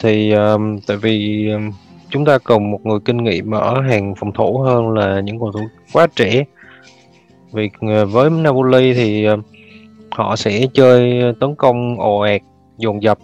[0.00, 1.70] Thì um, tại vì um,
[2.10, 5.52] chúng ta cần một người kinh nghiệm ở hàng phòng thủ hơn là những cầu
[5.52, 5.60] thủ
[5.92, 6.44] quá trẻ.
[7.52, 9.40] Vì uh, với Napoli thì uh,
[10.10, 12.40] họ sẽ chơi tấn công, ồ ạt,
[12.78, 13.18] dồn dập.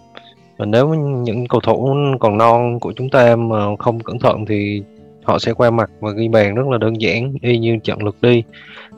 [0.57, 4.83] Và nếu những cầu thủ còn non của chúng ta mà không cẩn thận thì
[5.23, 8.15] họ sẽ qua mặt và ghi bàn rất là đơn giản, y như trận lượt
[8.21, 8.43] đi.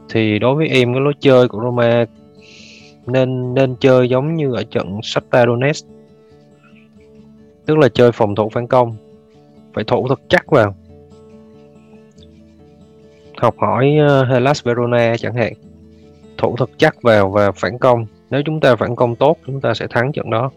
[0.09, 2.05] Thì đối với em, cái lối chơi của Roma
[3.07, 5.87] nên nên chơi giống như ở trận Shakhtar Donetsk.
[7.65, 8.95] Tức là chơi phòng thủ phản công.
[9.73, 10.75] Phải thủ thật chắc vào.
[13.37, 15.53] Học hỏi ờ, Hellas Verona chẳng hạn
[16.37, 18.05] thủ thật chắc vào và phản công.
[18.29, 20.51] Nếu chúng ta phản công tốt chúng ta sẽ thắng trận đó.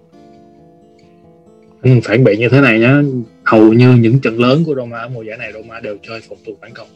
[1.82, 3.02] Ừ, phản biện như thế này nhá.
[3.44, 6.38] Hầu như những trận lớn của Roma ở mùa giải này Roma đều chơi phòng
[6.46, 6.88] thủ phản công.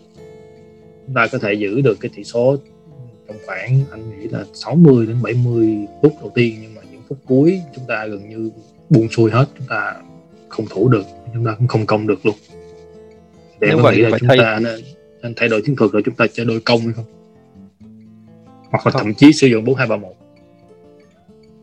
[1.07, 2.57] Chúng ta có thể giữ được cái tỷ số
[3.29, 7.19] trong khoảng anh nghĩ là 60 đến 70 phút đầu tiên nhưng mà những phút
[7.27, 8.51] cuối chúng ta gần như
[8.91, 9.47] buông xuôi hết.
[9.59, 9.95] Chúng ta
[10.49, 12.35] không thủ được chúng ta cũng không công được luôn.
[13.61, 14.39] Để Nếu vậy nghĩ là chúng thay...
[14.39, 14.81] ta nên,
[15.23, 17.05] nên thay đổi chiến thuật rồi chúng ta chơi đôi công hay không
[18.75, 19.03] hoặc là không.
[19.05, 20.17] thậm chí sử dụng 4231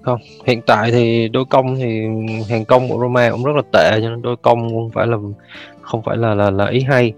[0.01, 2.01] không hiện tại thì đôi công thì
[2.49, 5.17] hàng công của Roma cũng rất là tệ cho nên đôi công không phải là
[5.81, 7.13] không phải là là, là ý hay.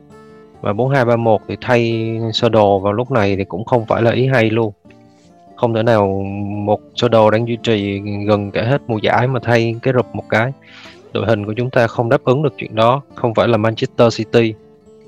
[0.62, 4.28] Và 4231 thì thay sơ đồ vào lúc này thì cũng không phải là ý
[4.28, 4.74] hay luôn.
[5.56, 6.24] Không thể nào
[6.66, 10.16] một sơ đồ đang duy trì gần cả hết mùa giải mà thay cái rụp
[10.16, 10.52] một cái.
[11.14, 14.18] Đội hình của chúng ta không đáp ứng được chuyện đó không phải là Manchester
[14.18, 14.54] City.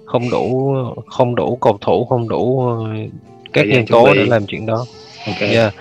[0.06, 0.76] Không đủ
[1.08, 2.88] không đủ cầu thủ không đủ ờ,
[3.56, 4.86] các nhân tố để làm chuyện đó.
[5.28, 5.56] Okay.
[5.56, 5.74] yeah.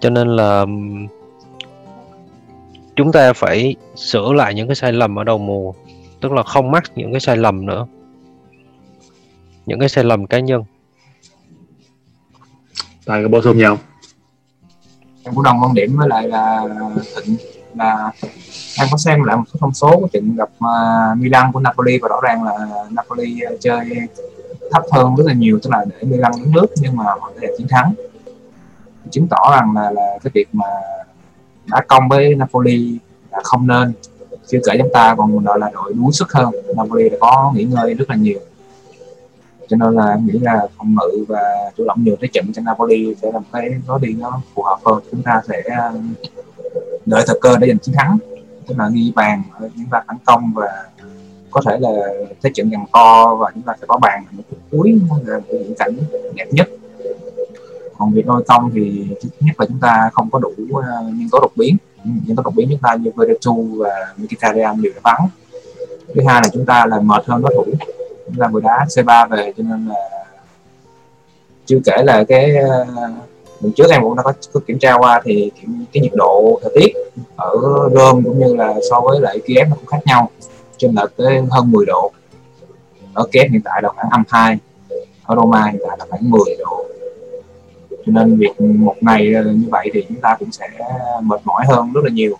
[0.00, 0.66] cho nên là
[2.96, 5.72] chúng ta phải sửa lại những cái sai lầm ở đầu mùa
[6.20, 7.86] tức là không mắc những cái sai lầm nữa.
[9.66, 10.64] Những cái sai lầm cá nhân.
[13.06, 13.78] Tài có bổ sung nhau.
[15.24, 17.36] Em cũng đồng quan điểm với lại là thịnh
[17.74, 18.12] là
[18.78, 21.98] em có xem lại một số thông số của trận gặp uh, Milan của Napoli
[21.98, 22.52] và rõ ràng là
[22.90, 23.86] Napoli uh, chơi
[24.72, 27.48] thấp hơn rất là nhiều tức là để Milan đứng nước nhưng mà họ đã
[27.58, 27.94] chiến thắng.
[29.10, 30.66] Chứng tỏ rằng là, là cái việc mà
[31.66, 32.98] đã công với Napoli
[33.30, 33.92] là không nên.
[34.46, 36.50] Chưa kể chúng ta còn gọi là đội đuối sức hơn.
[36.76, 38.40] Napoli đã có nghỉ ngơi rất là nhiều.
[39.68, 42.62] Cho nên là em nghĩ là phòng ngự và chủ động nhiều thế trận cho
[42.62, 45.02] Napoli sẽ làm cái nó đi nó phù hợp hơn.
[45.10, 46.14] Chúng ta sẽ um,
[47.06, 48.18] đợi thời cơ để giành chiến thắng.
[48.66, 50.84] Tức là ghi bàn chúng ta tấn công và
[51.50, 51.90] có thể là
[52.42, 55.96] thế trận gần to và chúng ta sẽ có bàn ở cuối là những cảnh
[56.34, 56.68] đẹp nhất.
[57.98, 61.28] Còn việc đôi công thì thứ nhất là chúng ta không có đủ uh, nhân
[61.32, 61.76] tố đột biến.
[62.04, 65.28] Ừ, nhân tố đột biến chúng ta như Veretu và Mkhitaryan đều đã vắng
[66.14, 67.64] thứ hai là chúng ta là mệt hơn đối thủ.
[68.26, 69.94] Chúng ta vừa đá C3 về cho nên là
[71.66, 72.86] chưa kể là cái ờ,
[73.60, 75.50] mình trước em cũng đã có, có kiểm tra qua thì
[75.92, 76.92] cái nhiệt độ thời tiết
[77.36, 77.54] ở
[77.94, 80.30] Rome cũng như là so với lại Kiev nó cũng khác nhau
[80.78, 82.12] trên lệch tới hơn 10 độ.
[83.14, 84.58] Ở Kiev hiện tại là khoảng âm 2
[85.24, 86.84] ở Roma hiện tại là khoảng 10 độ.
[87.90, 90.68] Cho nên việc một ngày như vậy thì chúng ta cũng sẽ
[91.22, 92.36] mệt mỏi hơn rất là nhiều.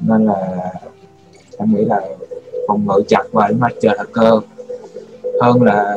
[0.00, 0.58] Nên là
[1.58, 2.00] em nghĩ là
[2.68, 4.40] phòng ngự chặt và chúng ta chờ thời cơ
[5.42, 5.94] hơn là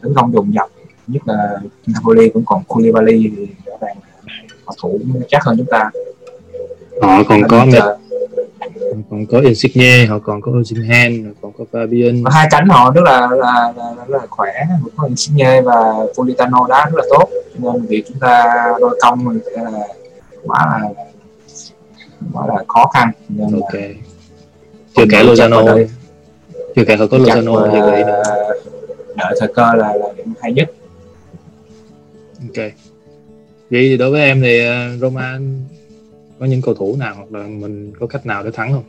[0.00, 0.68] tấn công dùng dập.
[1.06, 3.96] Nhất là Napoli cũng còn Koulibaly thì rõ ràng
[4.64, 5.90] họ thủ chắc hơn chúng ta.
[7.02, 7.82] Họ còn có mệt
[9.14, 12.24] còn có Insigne họ còn có Osimhen còn có Fabian.
[12.30, 14.52] Hai cánh họ rất là là, là, là, là khỏe
[14.96, 17.28] có Insigne và Politano đá rất là tốt.
[17.54, 18.44] Cho nên việc chúng ta
[18.80, 19.70] đôi công sẽ là
[20.44, 20.88] quá là
[22.32, 23.10] quá là khó khăn.
[23.28, 23.72] Nên ok.
[24.96, 25.86] Chưa kể Lozano.
[26.76, 28.22] chưa kể có chắc Lozano thì gợi nữa
[29.16, 30.70] đợi thời cơ là, là điểm hay nhất.
[32.40, 32.64] Ok.
[33.70, 35.38] Vậy thì đối với em thì ờ, Roma
[36.44, 38.84] có những cầu thủ nào hoặc là mình có cách nào để thắng không?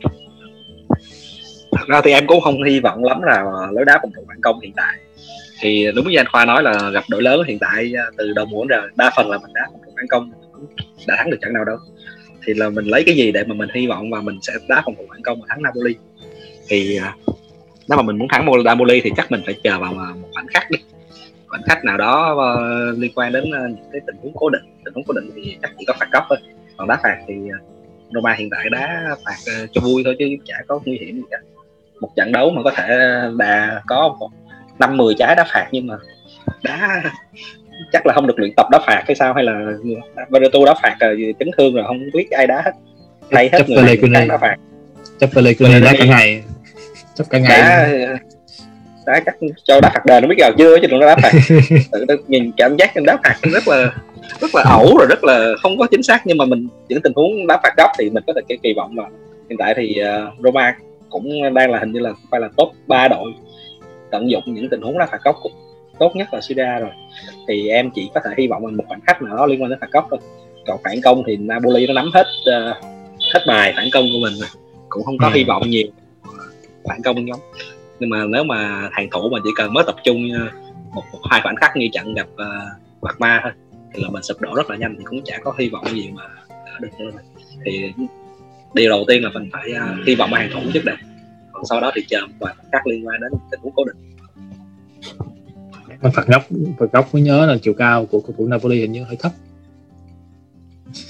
[1.72, 3.42] Thật ra thì em cũng không hy vọng lắm là
[3.72, 4.96] lối đá phòng thủ phản công hiện tại.
[5.60, 8.46] Thì đúng như anh khoa nói là gặp đội lớn hiện tại à, từ đầu
[8.46, 10.30] mùa đến giờ, đa phần là mình đá phòng thủ phản công,
[11.06, 11.76] đã thắng được trận nào đâu.
[12.46, 14.82] Thì là mình lấy cái gì để mà mình hy vọng và mình sẽ đá
[14.84, 15.94] phòng thủ phản công và thắng Napoli?
[16.68, 17.16] Thì à,
[17.88, 20.46] nếu mà mình muốn thắng Napoli thì chắc mình phải chờ vào à, một khoảnh
[20.54, 20.78] khắc đi.
[21.46, 22.34] Khoảnh khắc nào đó
[22.98, 24.62] liên quan đến những cái tình huống cố định.
[24.84, 26.38] Tình huống cố định thì chắc chỉ có phạt góc thôi
[26.76, 27.58] còn đá phạt thì ờ,
[28.10, 31.22] Roma hiện tại đá phạt ờ, cho vui thôi chứ chả có nguy hiểm gì
[31.30, 31.38] cả.
[32.00, 32.88] Một trận đấu mà có thể
[33.38, 34.16] đà có
[34.78, 35.94] năm mười trái đá phạt nhưng mà
[36.62, 37.02] đá
[37.92, 39.34] chắc là không được luyện tập đá phạt hay sao?
[39.34, 39.60] Hay là
[40.30, 42.72] Veretout đá phạt rồi chấn thương rồi không biết ai đá hết.
[43.30, 44.56] Thay hết Chắc người này đá phạt.
[45.20, 46.42] Chắc Pellegrini đá cả ngày.
[47.14, 47.60] Chắc cả ngày.
[47.60, 48.18] Đá
[49.06, 51.32] đá chắc cho đá phạt đền nó biết vào chưa chứ đừng đá phạt
[52.28, 53.92] nhìn cảm giác đá phạt rất là
[54.40, 57.12] rất là ẩu rồi rất là không có chính xác nhưng mà mình những tình
[57.16, 59.04] huống đá phạt góc thì mình có thể kỳ- kỳ vọng là
[59.50, 60.76] hiện tại thì ờ, Roma
[61.10, 63.32] cũng đang là hình như là phải là top 3 đội
[64.10, 65.36] tận dụng những tình huống đá phạt góc
[65.98, 66.90] tốt nhất là Syria rồi.
[67.48, 69.70] Thì em chỉ có thể hy vọng là một khoảnh khắc nào đó liên quan
[69.70, 70.18] đến phạt góc thôi.
[70.66, 72.74] Còn phản công thì Napoli nó nắm hết ờ,
[73.34, 74.48] hết bài phản công của mình rồi.
[74.88, 75.32] cũng không có Ừ.
[75.34, 75.86] hy vọng nhiều.
[76.88, 77.40] Phản công giống
[78.00, 80.48] nhưng mà nếu mà hàng thủ mà chỉ cần mới tập trung ờ,
[80.94, 83.52] một, một hai khoảnh khắc như trận gặp uh, Bạc Ma thôi
[83.94, 86.10] thì là mình sụp đổ rất là nhanh thì cũng chả có hy vọng gì
[86.14, 86.22] mà
[86.80, 87.10] được nữa.
[87.64, 87.92] Thì
[88.74, 90.96] điều đầu tiên là mình phải ờ, hy vọng ở hàng thủ trước đã.
[91.52, 93.84] Còn sau đó thì chờ một vài khoảnh khắc liên quan đến tình huống cố
[93.84, 93.96] định.
[96.14, 96.42] Phạt góc
[96.78, 99.32] phạt góc mới nhớ là chiều cao của cầu thủ Napoli hình như hơi thấp.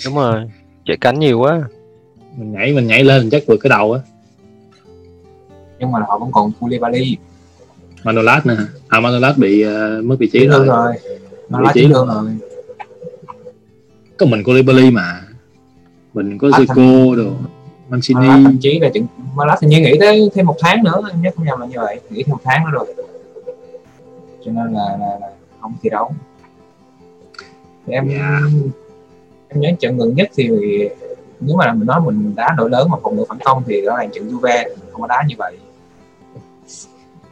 [0.04, 0.50] Đúng rồi
[0.84, 1.62] chạy cánh nhiều quá.
[2.36, 4.00] Mình nhảy mình nhảy lên mình chắc vượt cái đầu á
[5.78, 7.16] nhưng mà họ vẫn còn Koulibaly.
[8.04, 8.54] Manolas nè.
[8.88, 10.66] À Manolas bị ờ, mất vị trí rồi.
[10.66, 10.92] rồi.
[11.48, 11.88] Vị lá trí.
[11.88, 12.06] rồi.
[14.16, 15.22] Có mình Koulibaly mà.
[16.14, 17.30] Mình có Zico đồ
[17.88, 18.20] Mancini.
[18.28, 21.30] Malas thậm chí là chừng Malas thì như nghĩ tới thêm một tháng nữa nhớ
[21.36, 22.00] không nhầm là như vậy.
[22.10, 22.94] Nghĩ thêm một tháng nữa rồi.
[24.44, 25.28] Cho nên là, là, là
[25.60, 26.10] không thi đấu.
[27.86, 28.40] Thì em Dạ.
[29.48, 30.48] em nhớ trận gần nhất thì
[31.40, 33.96] nếu mà mình nói mình đá đội lớn mà phòng ngự phản công thì đó
[33.96, 34.64] là trận Juve
[34.96, 35.58] không có đá như vậy.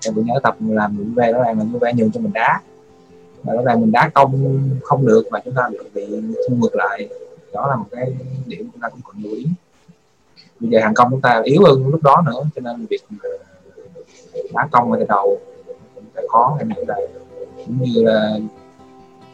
[0.06, 2.60] Em vẫn nhớ tập làm Juve đó là là ve nhường cho mình đá.
[3.42, 6.06] Và đó là mình đá công không được và chúng ta bị bị
[6.48, 7.08] thu ngược lại.
[7.52, 8.12] Đó là một cái
[8.46, 9.46] điểm chúng ta cũng cần lưu ý.
[10.60, 13.02] Bây giờ hàng công chúng ta yếu hơn lúc đó nữa, cho nên việc
[14.54, 15.40] đá công ở từ đầu
[15.94, 16.96] cũng sẽ khó, em nghĩ là
[17.56, 18.38] cũng như là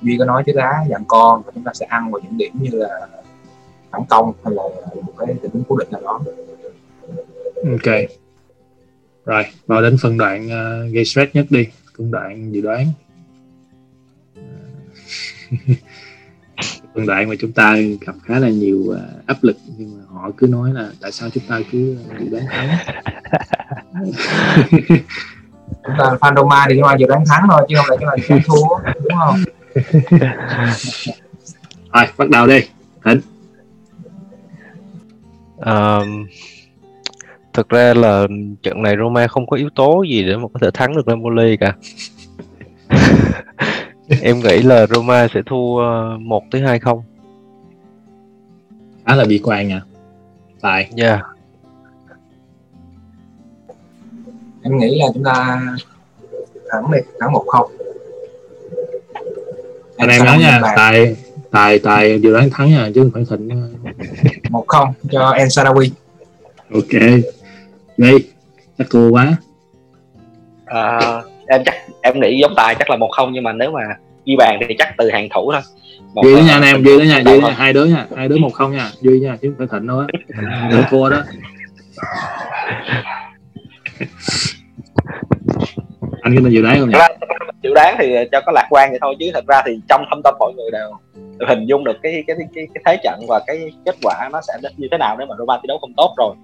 [0.02, 2.52] duy có nói chứ đá dạng con và chúng ta sẽ ăn vào những điểm
[2.60, 3.08] như là
[3.90, 4.62] phản công hay là
[5.02, 6.20] một cái tình huống cố định nào đó
[7.64, 7.94] ok.
[9.24, 11.66] Rồi vào đến phân đoạn ờ, gây stress nhất đi.
[11.98, 12.86] Phân đoạn dự đoán.
[16.94, 20.30] Phân đoạn mà chúng ta gặp khá là nhiều ờ, áp lực nhưng mà họ
[20.36, 22.78] cứ nói là tại sao chúng ta cứ dự đoán thắng?
[25.86, 28.08] Chúng ta fan Roma thì chúng ta dự đoán thắng thôi chứ không phải chúng
[28.08, 29.38] ta dự đoán thua đúng không?
[31.92, 32.60] Rồi bắt đầu đi.
[35.60, 36.26] Ờm,
[37.60, 38.26] thực ra là
[38.62, 41.56] trận này Roma không có yếu tố gì để mà có thể thắng được Napoli
[41.56, 41.74] cả.
[44.22, 47.02] Em nghĩ là Roma sẽ thua ờ, một tới hai không.
[49.06, 49.82] Khá là bi quan nha
[50.60, 51.20] tại yeah.
[54.62, 55.60] em nghĩ là chúng ta
[56.70, 57.70] thắng đi thắng một không.
[59.96, 61.16] Anh em nhớ nha tài
[61.50, 63.72] tài tài dự đoán thắng nha chứ không phải thịnh
[64.50, 65.90] một không cho El Sarawi
[66.72, 67.20] ok
[68.00, 68.12] đi
[68.78, 69.36] chắc thua quá.
[70.66, 73.80] À, em chắc em nghĩ giống tài chắc là một không nhưng mà nếu mà
[74.26, 75.60] ghi bàn thì chắc từ hàng thủ thôi.
[76.14, 77.50] Một, duy nha anh em duy đó nha duy thôi.
[77.50, 77.56] nha.
[77.56, 79.98] Hai đứa nha hai đứa một không nha duy nha chứ không phải thịnh đâu
[79.98, 80.06] á.
[80.70, 81.22] Đừng thua đó.
[86.22, 86.98] Anh có nên dự đoán không nhỉ?
[87.62, 90.20] Dự đoán thì cho có lạc quan vậy thôi chứ thật ra thì trong thâm
[90.24, 90.90] tâm mọi người đều
[91.48, 94.70] hình dung được cái cái cái, cái thế trận và cái kết quả nó sẽ
[94.76, 96.34] như thế nào nếu mà Roma thi đấu không tốt rồi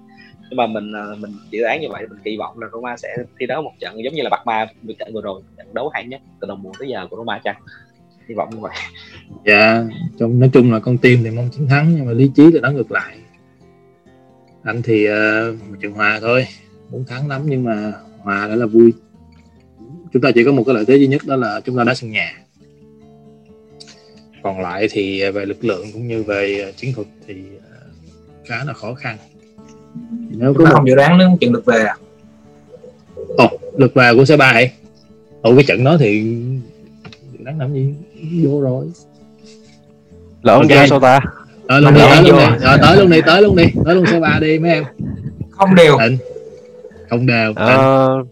[0.49, 3.07] nhưng mà mình à, mình dự đoán như vậy mình kỳ vọng là Roma sẽ
[3.39, 5.89] thi đấu một trận giống như là Bạc Ma một trận vừa rồi trận đấu
[5.89, 7.55] hay nhất từ đầu mùa tới giờ của Roma chăng?
[8.29, 8.75] Hy vọng như vậy.
[9.45, 9.83] Dạ
[10.19, 12.59] trong nói chung là con tim thì mong chiến thắng nhưng mà lý trí thì
[12.59, 13.17] nó ngược lại.
[14.63, 15.13] Anh thì uh,
[15.69, 16.47] một trận hòa thôi
[16.91, 18.93] muốn thắng lắm nhưng mà hòa đã là vui.
[20.13, 21.93] Chúng ta chỉ có một cái lợi thế duy nhất đó là chúng ta đá
[21.93, 22.33] sân nhà.
[24.43, 27.35] Còn lại thì ờ, về lực lượng cũng như về ờ, chiến thuật thì
[28.45, 29.17] khá là khó khăn
[30.29, 31.95] nếu có không dự đoán nếu trận lượt về à?
[33.37, 34.61] Ồ, lượt về của C3 hả?
[35.41, 36.37] Ồ cái trận đó thì
[37.31, 37.93] dự đoán làm gì?
[38.43, 38.85] Vô rồi.
[40.41, 40.69] Lỡ ông Ok.
[40.71, 40.87] okay.
[40.87, 41.19] sao ta?
[41.67, 43.65] Tới luôn đi Mà tới luôn đi tới luôn đi tới luôn đi.
[43.85, 44.83] Tới luôn C3 đi mấy em.
[45.49, 45.97] Không đều.
[45.99, 46.17] Định
[47.09, 48.23] không đều Ờ,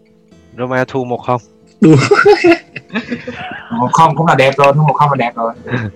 [0.58, 1.40] Roma thua một không.
[3.70, 5.52] Một không cũng là đẹp rồi một không là đẹp rồi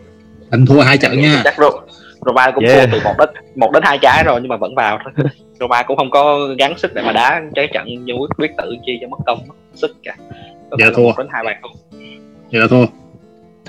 [0.50, 1.40] định thua hai trận nha.
[1.44, 1.80] chắc Ro-
[2.26, 2.88] Roma cũng Yeah.
[2.90, 5.24] thua từ một đến một đến hai trái rồi nhưng mà vẫn vào thôi.
[5.60, 8.76] Roma cũng không có gắng sức để mà đá trái trận như quyết quyết tự
[8.86, 10.16] chi cho mất công mất sức cả.
[10.70, 11.12] Có Dạ là thua.
[11.18, 11.72] đến hai bàn không?
[12.50, 12.86] Là thua.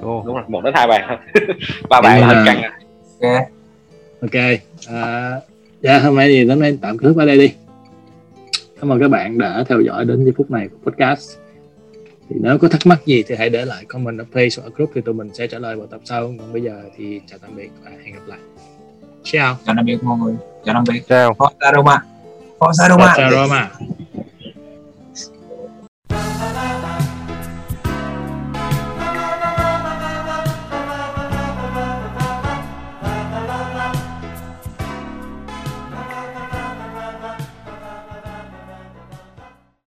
[0.02, 0.24] Thua.
[0.26, 1.18] Đúng rồi một đến hai bàn thôi.
[1.90, 2.72] Ba bàn là hết căng rồi.
[3.32, 3.42] Ok
[4.22, 4.42] ok
[4.94, 5.32] à,
[5.82, 7.54] dạ hôm nay thì đến đây tạm kết ở đây đi.
[8.82, 11.38] Cảm ơn các bạn đã theo dõi đến giây phút này của podcast
[12.34, 14.70] thì nếu có thắc mắc gì thì hãy để lại comment ở page hoặc ở
[14.76, 16.34] group thì tụi mình sẽ trả lời vào tập sau.
[16.40, 18.40] Còn bây giờ thì chào tạm biệt và hẹn gặp lại.
[19.24, 20.34] Ciao chào tạm biệt mọi người.
[20.66, 21.02] Chào tạm biệt.
[21.10, 22.04] Sao Forza Roma
[22.60, 23.72] Forza Roma Forza Roma